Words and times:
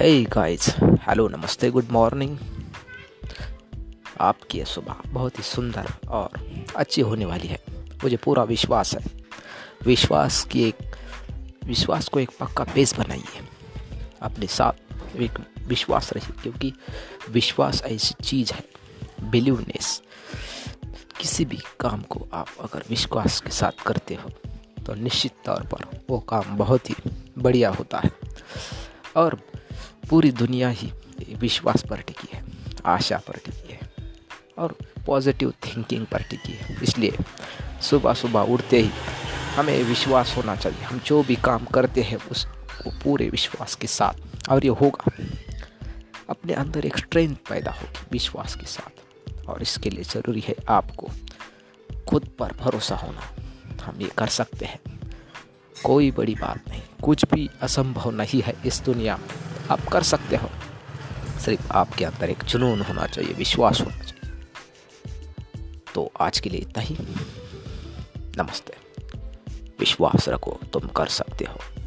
हे 0.00 0.22
guys 0.24 0.74
hello 0.82 1.28
नमस्ते 1.28 1.70
good 1.70 1.88
morning 1.90 2.38
आपकी 4.20 4.64
सुबह 4.64 4.94
बहुत 5.06 5.38
ही 5.38 5.42
सुंदर 5.42 6.08
और 6.08 6.30
अच्छी 6.76 7.00
होने 7.00 7.24
वाली 7.24 7.48
है। 7.48 7.64
मुझे 8.04 8.16
पूरा 8.16 8.42
विश्वास 8.42 8.94
है। 8.94 9.04
विश्वास 9.84 10.44
की 10.44 10.62
एक, 10.64 10.78
विश्वास 11.64 12.08
को 12.08 12.20
एक 12.20 12.30
पक्का 12.40 12.64
बेस 12.64 12.96
बनाइए। 12.98 13.44
अपने 14.22 14.46
साथ 14.46 14.72
एक 15.16 15.38
विश्वास 15.66 16.12
रहिए, 16.12 16.42
क्योंकि 16.42 16.72
विश्वास 17.30 17.82
ऐसी 17.82 18.24
चीज़ 18.24 18.52
है। 18.52 18.64
बिलीवनेस 19.30 20.02
किसी 21.20 21.44
भी 21.44 21.58
काम 21.80 22.02
को 22.02 22.28
आप 22.32 22.48
अगर 22.60 22.84
विश्वास 22.90 23.40
के 23.40 23.50
साथ 23.50 23.84
करते 23.86 24.14
हो 24.14 24.30
तो 24.86 24.94
निश्चित 24.94 25.32
तौर 25.44 25.62
पर 25.62 26.04
वो 26.10 26.18
काम 26.18 26.56
बहुत 26.56 26.90
ही 26.90 26.94
बढ़िया 27.38 27.70
होता 27.70 27.98
है। 27.98 28.10
और 29.16 29.40
पूरी 30.10 30.30
दुनिया 30.32 30.68
ही 30.68 30.92
विश्वास 31.34 31.82
पर 31.90 32.00
टिकी 32.00 32.36
है, 32.36 32.44
आशा 32.86 33.16
पर 33.28 33.34
टिकी 33.34 33.72
है 33.72 33.80
और 34.58 34.76
पॉजिटिव 35.06 35.50
थिंकिंग 35.50 36.06
पर 36.06 36.22
टिकी 36.22 36.52
है। 36.52 36.82
इसलिए 36.82 37.18
सुबह 37.82 38.14
सुबह 38.14 38.40
उठते 38.40 38.80
ही 38.80 38.90
हमें 39.56 39.82
विश्वास 39.82 40.36
होना 40.36 40.56
चाहिए। 40.56 40.82
हम 40.82 40.98
जो 40.98 41.22
भी 41.22 41.36
काम 41.36 41.64
करते 41.64 42.02
हैं, 42.02 42.28
उसको 42.30 42.90
पूरे 42.90 43.28
विश्वास 43.28 43.74
के 43.74 43.86
साथ। 43.86 44.48
और 44.50 44.64
ये 44.64 44.70
होगा। 44.70 45.12
अपने 46.30 46.52
अंदर 46.52 46.86
एक 46.86 46.98
स्ट्रेंथ 46.98 47.36
पैदा 47.48 47.70
होगी 47.70 48.06
विश्वास 48.12 48.54
के 48.54 48.66
साथ। 48.66 49.02
और 49.48 49.62
इसके 49.62 49.90
लिए 49.90 50.04
ज़रूरी 50.04 50.40
है 50.40 50.54
आपको 50.68 51.08
खुद 52.08 52.28
पर 52.38 52.52
भरोसा 52.52 52.96
होना। 52.96 53.22
हम 53.84 54.00
ये 54.00 54.10
कर 54.18 54.26
सकते 54.26 54.64
हैं। 54.64 54.80
कोई 55.84 56.10
बड़ी 56.10 56.34
बात 56.34 56.68
नहीं। 56.68 56.82
कुछ 57.02 57.24
भी 57.24 57.50
असंभव 57.60 58.10
नहीं 58.10 58.42
है 58.42 58.54
इस 58.66 58.80
दुनिया 58.80 59.16
में। 59.16 59.49
आप 59.70 59.80
कर 59.92 60.02
सकते 60.02 60.36
हो। 60.36 60.50
सिर्फ़ 61.40 61.72
आपके 61.72 62.04
अंदर 62.04 62.30
एक 62.30 62.44
जुनून 62.44 62.80
होना 62.80 63.06
चाहिए, 63.06 63.34
विश्वास 63.34 63.80
होना 63.80 63.98
चाहिए। 63.98 64.32
तो 65.94 66.12
आज 66.20 66.40
के 66.40 66.50
लिए 66.50 66.60
इतना 66.60 66.82
ही। 66.82 66.96
नमस्ते। 68.38 68.74
विश्वास 69.80 70.28
रखो, 70.28 70.60
तुम 70.72 70.88
कर 70.88 71.06
सकते 71.06 71.44
हो। 71.44 71.79